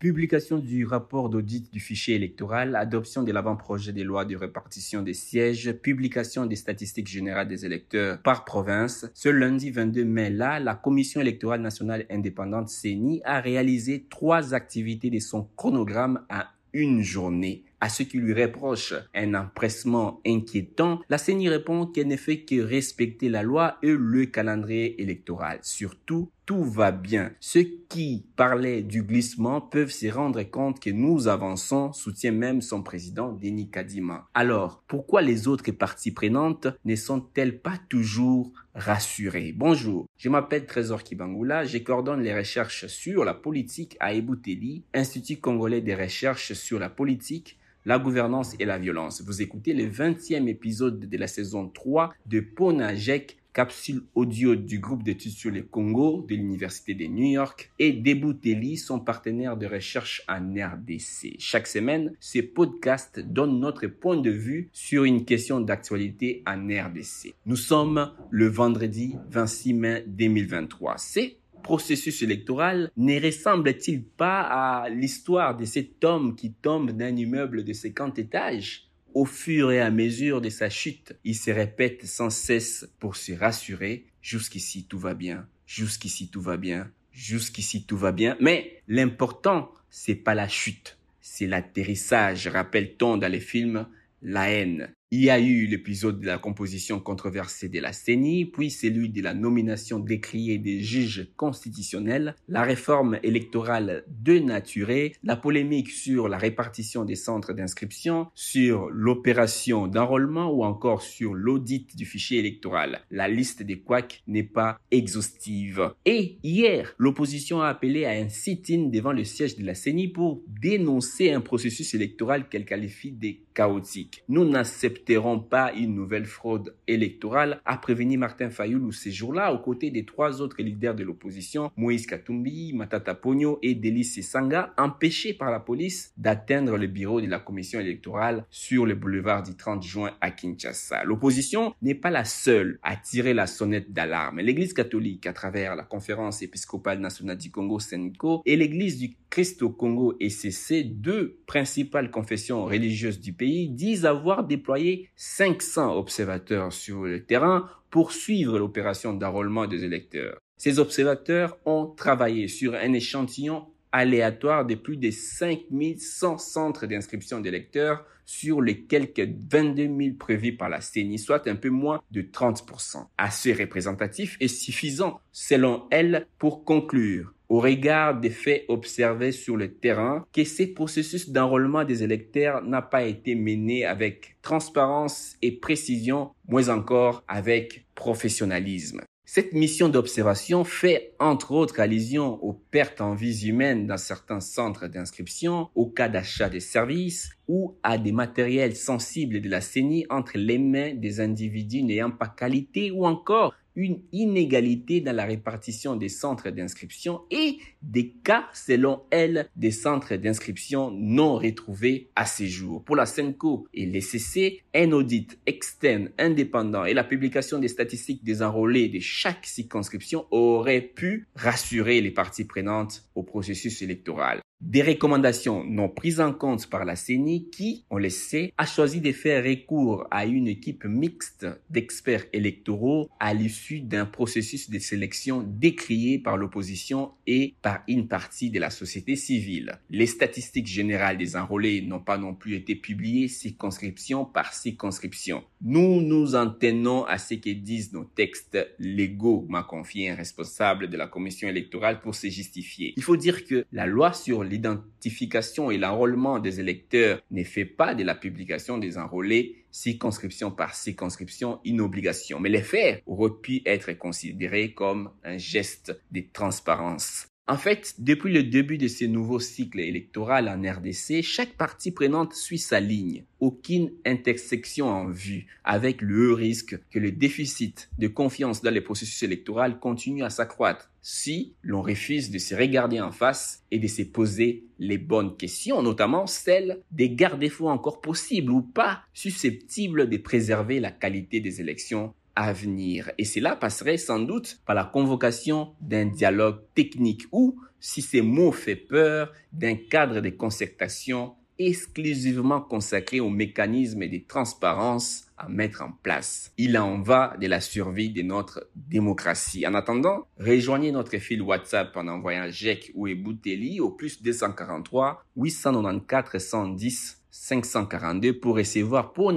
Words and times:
Publication 0.00 0.58
du 0.58 0.86
rapport 0.86 1.28
d'audit 1.28 1.72
du 1.72 1.80
fichier 1.80 2.14
électoral, 2.14 2.76
adoption 2.76 3.24
de 3.24 3.32
l'avant-projet 3.32 3.92
des 3.92 4.04
lois 4.04 4.24
de 4.24 4.36
répartition 4.36 5.02
des 5.02 5.12
sièges, 5.12 5.72
publication 5.72 6.46
des 6.46 6.54
statistiques 6.54 7.08
générales 7.08 7.48
des 7.48 7.66
électeurs 7.66 8.22
par 8.22 8.44
province. 8.44 9.10
Ce 9.12 9.28
lundi 9.28 9.72
22 9.72 10.04
mai 10.04 10.30
là, 10.30 10.60
la 10.60 10.76
Commission 10.76 11.20
électorale 11.20 11.62
nationale 11.62 12.06
indépendante 12.10 12.68
CENI 12.68 13.22
a 13.24 13.40
réalisé 13.40 14.06
trois 14.08 14.54
activités 14.54 15.10
de 15.10 15.18
son 15.18 15.48
chronogramme 15.56 16.24
à 16.28 16.52
une 16.72 17.02
journée 17.02 17.64
à 17.80 17.88
ce 17.88 18.02
qui 18.02 18.18
lui 18.18 18.40
reproche 18.40 18.94
un 19.14 19.34
empressement 19.34 20.20
inquiétant, 20.26 21.00
la 21.08 21.18
CENI 21.18 21.48
répond 21.48 21.86
qu'elle 21.86 22.08
ne 22.08 22.16
fait 22.16 22.40
que 22.40 22.60
respecter 22.60 23.28
la 23.28 23.42
loi 23.42 23.78
et 23.82 23.92
le 23.92 24.26
calendrier 24.26 25.00
électoral. 25.00 25.58
Surtout, 25.62 26.30
tout 26.48 26.64
va 26.64 26.92
bien. 26.92 27.32
Ceux 27.40 27.66
qui 27.90 28.24
parlaient 28.34 28.80
du 28.80 29.02
glissement 29.02 29.60
peuvent 29.60 29.90
se 29.90 30.06
rendre 30.06 30.42
compte 30.44 30.80
que 30.80 30.88
nous 30.88 31.28
avançons, 31.28 31.92
soutient 31.92 32.32
même 32.32 32.62
son 32.62 32.82
président 32.82 33.34
Denis 33.34 33.68
Kadima. 33.68 34.26
Alors, 34.32 34.82
pourquoi 34.88 35.20
les 35.20 35.46
autres 35.46 35.70
parties 35.72 36.10
prenantes 36.10 36.66
ne 36.86 36.96
sont-elles 36.96 37.60
pas 37.60 37.78
toujours 37.90 38.50
rassurées? 38.74 39.52
Bonjour, 39.54 40.06
je 40.16 40.30
m'appelle 40.30 40.64
Trésor 40.64 41.02
Kibangula, 41.02 41.66
je 41.66 41.76
coordonne 41.76 42.22
les 42.22 42.34
recherches 42.34 42.86
sur 42.86 43.26
la 43.26 43.34
politique 43.34 43.98
à 44.00 44.14
Ebouteli, 44.14 44.84
Institut 44.94 45.36
congolais 45.36 45.82
des 45.82 45.94
recherches 45.94 46.54
sur 46.54 46.78
la 46.78 46.88
politique 46.88 47.58
la 47.88 47.98
gouvernance 47.98 48.54
et 48.58 48.66
la 48.66 48.76
violence. 48.76 49.22
Vous 49.22 49.40
écoutez 49.40 49.72
le 49.72 49.84
20e 49.84 50.46
épisode 50.46 51.08
de 51.08 51.16
la 51.16 51.26
saison 51.26 51.68
3 51.68 52.12
de 52.26 52.40
Ponajek, 52.40 53.37
capsule 53.58 54.04
audio 54.14 54.54
du 54.54 54.78
groupe 54.78 55.02
d'études 55.02 55.32
sur 55.32 55.50
le 55.50 55.64
Congo 55.64 56.24
de 56.28 56.36
l'Université 56.36 56.94
de 56.94 57.06
New 57.06 57.32
York 57.32 57.72
et 57.80 57.90
Debouteli, 57.90 58.76
son 58.76 59.00
partenaire 59.00 59.56
de 59.56 59.66
recherche 59.66 60.22
en 60.28 60.54
RDC. 60.54 61.34
Chaque 61.40 61.66
semaine, 61.66 62.12
ce 62.20 62.38
podcast 62.38 63.18
donne 63.18 63.58
notre 63.58 63.88
point 63.88 64.16
de 64.16 64.30
vue 64.30 64.68
sur 64.72 65.02
une 65.02 65.24
question 65.24 65.60
d'actualité 65.60 66.44
en 66.46 66.68
RDC. 66.68 67.34
Nous 67.46 67.56
sommes 67.56 68.12
le 68.30 68.46
vendredi 68.46 69.16
26 69.28 69.74
mai 69.74 70.04
2023. 70.06 70.94
C'est 70.98 71.38
processus 71.64 72.22
électoral 72.22 72.92
ne 72.96 73.20
ressemble-t-il 73.20 74.04
pas 74.04 74.42
à 74.42 74.88
l'histoire 74.88 75.56
de 75.56 75.64
cet 75.64 76.04
homme 76.04 76.36
qui 76.36 76.52
tombe 76.52 76.92
d'un 76.92 77.16
immeuble 77.16 77.64
de 77.64 77.72
50 77.72 78.20
étages? 78.20 78.87
Au 79.14 79.24
fur 79.24 79.72
et 79.72 79.80
à 79.80 79.90
mesure 79.90 80.40
de 80.40 80.50
sa 80.50 80.70
chute, 80.70 81.16
il 81.24 81.34
se 81.34 81.50
répète 81.50 82.06
sans 82.06 82.30
cesse 82.30 82.88
pour 82.98 83.16
se 83.16 83.32
rassurer, 83.32 84.06
jusqu'ici 84.22 84.84
tout 84.84 84.98
va 84.98 85.14
bien, 85.14 85.46
jusqu'ici 85.66 86.28
tout 86.28 86.40
va 86.40 86.56
bien, 86.56 86.90
jusqu'ici 87.12 87.84
tout 87.84 87.96
va 87.96 88.12
bien. 88.12 88.36
Mais 88.40 88.82
l'important, 88.88 89.72
c'est 89.90 90.14
pas 90.14 90.34
la 90.34 90.48
chute, 90.48 90.98
c'est 91.20 91.46
l'atterrissage, 91.46 92.48
rappelle-t-on 92.48 93.16
dans 93.16 93.30
les 93.30 93.40
films. 93.40 93.86
La 94.20 94.50
haine. 94.50 94.92
Il 95.10 95.22
y 95.22 95.30
a 95.30 95.40
eu 95.40 95.64
l'épisode 95.64 96.20
de 96.20 96.26
la 96.26 96.36
composition 96.36 97.00
controversée 97.00 97.70
de 97.70 97.80
la 97.80 97.94
CENI, 97.94 98.44
puis 98.44 98.70
celui 98.70 99.08
de 99.08 99.22
la 99.22 99.32
nomination 99.32 100.00
décriée 100.00 100.58
des 100.58 100.82
juges 100.82 101.32
constitutionnels, 101.34 102.34
la 102.46 102.62
réforme 102.62 103.18
électorale 103.22 104.04
dénaturée, 104.06 105.14
la 105.24 105.36
polémique 105.36 105.88
sur 105.88 106.28
la 106.28 106.36
répartition 106.36 107.06
des 107.06 107.14
centres 107.14 107.54
d'inscription, 107.54 108.26
sur 108.34 108.90
l'opération 108.90 109.86
d'enrôlement 109.86 110.50
ou 110.50 110.62
encore 110.62 111.00
sur 111.00 111.32
l'audit 111.32 111.96
du 111.96 112.04
fichier 112.04 112.40
électoral. 112.40 113.00
La 113.10 113.28
liste 113.28 113.62
des 113.62 113.78
couacs 113.78 114.22
n'est 114.26 114.42
pas 114.42 114.78
exhaustive. 114.90 115.90
Et 116.04 116.36
hier, 116.42 116.94
l'opposition 116.98 117.62
a 117.62 117.68
appelé 117.68 118.04
à 118.04 118.10
un 118.10 118.28
sit-in 118.28 118.90
devant 118.90 119.12
le 119.12 119.24
siège 119.24 119.56
de 119.56 119.64
la 119.64 119.74
CENI 119.74 120.08
pour 120.08 120.42
dénoncer 120.46 121.32
un 121.32 121.40
processus 121.40 121.94
électoral 121.94 122.50
qu'elle 122.50 122.66
qualifie 122.66 123.12
de 123.12 123.36
chaotique. 123.54 124.22
Nous 124.28 124.44
n'acceptons 124.44 124.97
n'accepteront 124.98 125.40
pas 125.40 125.72
une 125.74 125.94
nouvelle 125.94 126.26
fraude 126.26 126.74
électorale, 126.86 127.60
a 127.64 127.76
prévenu 127.76 128.18
Martin 128.18 128.50
Fayoulou 128.50 128.92
ces 128.92 129.10
jours-là, 129.10 129.52
aux 129.52 129.58
côtés 129.58 129.90
des 129.90 130.04
trois 130.04 130.40
autres 130.40 130.60
leaders 130.62 130.94
de 130.94 131.04
l'opposition, 131.04 131.70
Moïse 131.76 132.06
Katumbi, 132.06 132.72
Matata 132.74 133.14
Pogno 133.14 133.58
et 133.62 133.74
Delis 133.74 134.04
Sanga, 134.04 134.72
empêchés 134.76 135.34
par 135.34 135.50
la 135.50 135.60
police 135.60 136.12
d'atteindre 136.16 136.76
le 136.76 136.86
bureau 136.86 137.20
de 137.20 137.26
la 137.26 137.38
commission 137.38 137.80
électorale 137.80 138.44
sur 138.50 138.86
le 138.86 138.94
boulevard 138.94 139.42
du 139.42 139.54
30 139.54 139.82
juin 139.82 140.10
à 140.20 140.30
Kinshasa. 140.30 141.04
L'opposition 141.04 141.74
n'est 141.82 141.94
pas 141.94 142.10
la 142.10 142.24
seule 142.24 142.78
à 142.82 142.96
tirer 142.96 143.34
la 143.34 143.46
sonnette 143.46 143.92
d'alarme. 143.92 144.40
L'église 144.40 144.72
catholique, 144.72 145.26
à 145.26 145.32
travers 145.32 145.76
la 145.76 145.84
conférence 145.84 146.42
épiscopale 146.42 146.98
nationale 146.98 147.38
du 147.38 147.50
Congo, 147.50 147.78
Senko, 147.78 148.42
et 148.44 148.56
l'église 148.56 148.98
du 148.98 149.14
Christ 149.30 149.62
au 149.62 149.70
Congo 149.70 150.16
ses 150.28 150.84
deux 150.84 151.38
principales 151.46 152.10
confessions 152.10 152.64
religieuses 152.64 153.20
du 153.20 153.32
pays, 153.32 153.68
disent 153.68 154.06
avoir 154.06 154.44
déployé 154.44 154.87
500 155.16 155.96
observateurs 155.96 156.72
sur 156.72 157.04
le 157.04 157.24
terrain 157.24 157.68
pour 157.90 158.12
suivre 158.12 158.58
l'opération 158.58 159.12
d'enrôlement 159.14 159.66
des 159.66 159.84
électeurs. 159.84 160.38
Ces 160.56 160.78
observateurs 160.78 161.56
ont 161.64 161.86
travaillé 161.86 162.48
sur 162.48 162.74
un 162.74 162.92
échantillon 162.92 163.66
aléatoire 163.92 164.66
de 164.66 164.74
plus 164.74 164.96
de 164.96 165.10
5100 165.10 166.38
centres 166.38 166.86
d'inscription 166.86 167.40
d'électeurs 167.40 168.04
sur 168.26 168.60
les 168.60 168.82
quelques 168.82 169.26
22 169.50 169.86
000 169.86 170.16
prévus 170.18 170.54
par 170.54 170.68
la 170.68 170.82
CENI, 170.82 171.18
soit 171.18 171.46
un 171.48 171.56
peu 171.56 171.70
moins 171.70 172.02
de 172.10 172.20
30%. 172.20 173.06
Assez 173.16 173.54
représentatif 173.54 174.36
et 174.40 174.48
suffisant, 174.48 175.20
selon 175.32 175.86
elle, 175.90 176.26
pour 176.38 176.64
conclure 176.64 177.32
au 177.48 177.60
regard 177.60 178.20
des 178.20 178.30
faits 178.30 178.64
observés 178.68 179.32
sur 179.32 179.56
le 179.56 179.74
terrain, 179.74 180.26
que 180.32 180.44
ce 180.44 180.64
processus 180.64 181.30
d'enrôlement 181.30 181.84
des 181.84 182.02
électeurs 182.02 182.62
n'a 182.62 182.82
pas 182.82 183.04
été 183.04 183.34
mené 183.34 183.84
avec 183.84 184.36
transparence 184.42 185.36
et 185.42 185.52
précision, 185.52 186.30
moins 186.46 186.68
encore 186.68 187.24
avec 187.28 187.86
professionnalisme. 187.94 189.00
Cette 189.30 189.52
mission 189.52 189.90
d'observation 189.90 190.64
fait 190.64 191.14
entre 191.18 191.52
autres 191.52 191.80
allusion 191.80 192.42
aux 192.42 192.54
pertes 192.54 193.02
en 193.02 193.14
vies 193.14 193.46
humaines 193.46 193.86
dans 193.86 193.98
certains 193.98 194.40
centres 194.40 194.86
d'inscription, 194.86 195.68
au 195.74 195.84
cas 195.84 196.08
d'achat 196.08 196.48
des 196.48 196.60
services 196.60 197.28
ou 197.46 197.76
à 197.82 197.98
des 197.98 198.12
matériels 198.12 198.74
sensibles 198.74 199.42
de 199.42 199.50
la 199.50 199.60
CENI 199.60 200.06
entre 200.08 200.38
les 200.38 200.56
mains 200.56 200.94
des 200.94 201.20
individus 201.20 201.82
n'ayant 201.82 202.10
pas 202.10 202.28
qualité 202.28 202.90
ou 202.90 203.04
encore 203.04 203.54
une 203.78 204.00
inégalité 204.10 205.00
dans 205.00 205.14
la 205.14 205.24
répartition 205.24 205.94
des 205.94 206.08
centres 206.08 206.50
d'inscription 206.50 207.20
et 207.30 207.58
des 207.80 208.10
cas, 208.10 208.48
selon 208.52 209.02
elle, 209.10 209.48
des 209.54 209.70
centres 209.70 210.16
d'inscription 210.16 210.90
non 210.90 211.36
retrouvés 211.36 212.10
à 212.16 212.26
ces 212.26 212.48
jours. 212.48 212.82
Pour 212.82 212.96
la 212.96 213.06
SENCO 213.06 213.68
et 213.72 213.86
l'ECC, 213.86 214.64
un 214.74 214.90
audit 214.90 215.38
externe 215.46 216.10
indépendant 216.18 216.84
et 216.84 216.92
la 216.92 217.04
publication 217.04 217.60
des 217.60 217.68
statistiques 217.68 218.24
des 218.24 218.42
enrôlés 218.42 218.88
de 218.88 218.98
chaque 218.98 219.46
circonscription 219.46 220.26
auraient 220.32 220.80
pu 220.80 221.28
rassurer 221.36 222.00
les 222.00 222.10
parties 222.10 222.44
prenantes 222.44 223.08
au 223.14 223.22
processus 223.22 223.80
électoral. 223.82 224.40
Des 224.60 224.82
recommandations 224.82 225.62
non 225.62 225.88
prises 225.88 226.18
en 226.18 226.32
compte 226.32 226.68
par 226.68 226.84
la 226.84 226.96
CENI 226.96 227.48
qui, 227.48 227.84
on 227.90 227.98
le 227.98 228.10
sait, 228.10 228.52
a 228.58 228.66
choisi 228.66 229.00
de 229.00 229.12
faire 229.12 229.44
recours 229.44 230.08
à 230.10 230.26
une 230.26 230.48
équipe 230.48 230.84
mixte 230.84 231.46
d'experts 231.70 232.24
électoraux 232.32 233.08
à 233.20 233.34
l'issue 233.34 233.80
d'un 233.80 234.04
processus 234.04 234.68
de 234.68 234.80
sélection 234.80 235.44
décrié 235.46 236.18
par 236.18 236.36
l'opposition 236.36 237.12
et 237.28 237.54
par 237.62 237.84
une 237.86 238.08
partie 238.08 238.50
de 238.50 238.58
la 238.58 238.70
société 238.70 239.14
civile. 239.14 239.78
Les 239.90 240.06
statistiques 240.06 240.66
générales 240.66 241.18
des 241.18 241.36
enrôlés 241.36 241.80
n'ont 241.82 242.00
pas 242.00 242.18
non 242.18 242.34
plus 242.34 242.56
été 242.56 242.74
publiées 242.74 243.28
circonscription 243.28 244.24
par 244.24 244.52
circonscription. 244.52 245.44
Nous 245.60 246.00
nous 246.00 246.34
en 246.34 246.50
tenons 246.50 247.04
à 247.04 247.18
ce 247.18 247.34
que 247.34 247.50
disent 247.50 247.92
nos 247.92 248.04
textes 248.04 248.58
légaux, 248.80 249.46
m'a 249.48 249.62
confié 249.62 250.10
un 250.10 250.16
responsable 250.16 250.90
de 250.90 250.96
la 250.96 251.06
commission 251.06 251.48
électorale 251.48 252.00
pour 252.00 252.16
se 252.16 252.26
justifier. 252.26 252.94
Il 252.96 253.04
faut 253.04 253.16
dire 253.16 253.44
que 253.44 253.64
la 253.70 253.86
loi 253.86 254.12
sur 254.12 254.47
l'identification 254.48 255.70
et 255.70 255.78
l'enrôlement 255.78 256.38
des 256.38 256.60
électeurs 256.60 257.20
ne 257.30 257.44
fait 257.44 257.64
pas 257.64 257.94
de 257.94 258.04
la 258.04 258.14
publication 258.14 258.78
des 258.78 258.98
enrôlés 258.98 259.64
circonscription 259.70 260.50
par 260.50 260.74
circonscription 260.74 261.60
une 261.64 261.80
obligation. 261.80 262.40
Mais 262.40 262.48
les 262.48 262.62
faits 262.62 263.02
auraient 263.06 263.40
pu 263.42 263.62
être 263.64 263.92
considérés 263.92 264.72
comme 264.74 265.10
un 265.24 265.38
geste 265.38 266.00
de 266.10 266.24
transparence. 266.32 267.28
En 267.50 267.56
fait, 267.56 267.94
depuis 267.98 268.30
le 268.30 268.42
début 268.42 268.76
de 268.76 268.88
ce 268.88 269.06
nouveau 269.06 269.40
cycle 269.40 269.80
électoral 269.80 270.50
en 270.50 270.60
RDC, 270.60 271.22
chaque 271.22 271.54
partie 271.54 271.92
prenante 271.92 272.34
suit 272.34 272.58
sa 272.58 272.78
ligne. 272.78 273.24
Aucune 273.40 273.90
intersection 274.04 274.86
en 274.88 275.08
vue, 275.08 275.46
avec 275.64 276.02
le 276.02 276.34
risque 276.34 276.78
que 276.90 276.98
le 276.98 277.10
déficit 277.10 277.88
de 277.96 278.06
confiance 278.06 278.60
dans 278.60 278.70
les 278.70 278.82
processus 278.82 279.22
électoraux 279.22 279.72
continue 279.80 280.24
à 280.24 280.28
s'accroître 280.28 280.90
si 281.00 281.54
l'on 281.62 281.80
refuse 281.80 282.30
de 282.30 282.36
se 282.36 282.54
regarder 282.54 283.00
en 283.00 283.12
face 283.12 283.62
et 283.70 283.78
de 283.78 283.86
se 283.86 284.02
poser 284.02 284.64
les 284.78 284.98
bonnes 284.98 285.34
questions, 285.34 285.80
notamment 285.80 286.26
celles 286.26 286.82
des 286.90 287.08
garde-fous 287.08 287.68
encore 287.68 288.02
possibles 288.02 288.52
ou 288.52 288.60
pas 288.60 289.00
susceptibles 289.14 290.10
de 290.10 290.18
préserver 290.18 290.80
la 290.80 290.90
qualité 290.90 291.40
des 291.40 291.62
élections 291.62 292.12
à. 292.38 293.12
Et 293.18 293.24
cela 293.24 293.56
passerait 293.56 293.98
sans 293.98 294.20
doute 294.20 294.60
par 294.64 294.74
la 294.74 294.84
convocation 294.84 295.74
d'un 295.80 296.06
dialogue 296.06 296.60
technique 296.74 297.24
ou, 297.32 297.60
si 297.80 298.02
ces 298.02 298.22
mots 298.22 298.52
fait 298.52 298.76
peur, 298.76 299.32
d'un 299.52 299.74
cadre 299.74 300.20
de 300.20 300.30
concertation 300.30 301.34
exclusivement 301.58 302.60
consacré 302.60 303.20
aux 303.20 303.30
mécanismes 303.30 304.06
de 304.06 304.18
transparence 304.26 305.26
à 305.36 305.48
mettre 305.48 305.82
en 305.82 305.92
place. 306.02 306.52
Il 306.56 306.78
en 306.78 307.00
va 307.00 307.36
de 307.40 307.46
la 307.46 307.60
survie 307.60 308.10
de 308.10 308.22
notre 308.22 308.68
démocratie. 308.74 309.66
En 309.66 309.74
attendant, 309.74 310.26
rejoignez 310.38 310.92
notre 310.92 311.18
fil 311.18 311.42
WhatsApp 311.42 311.96
en 311.96 312.08
envoyant 312.08 312.50
JEC 312.50 312.92
ou 312.94 313.08
Ebouteli 313.08 313.80
au 313.80 313.90
plus 313.90 314.22
243 314.22 315.24
894 315.36 316.38
110 316.42 317.17
542 317.30 318.38
pour 318.38 318.56
recevoir 318.56 319.12
pour 319.12 319.32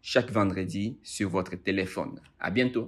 chaque 0.00 0.30
vendredi 0.30 0.98
sur 1.02 1.30
votre 1.30 1.56
téléphone. 1.56 2.20
À 2.40 2.50
bientôt. 2.50 2.80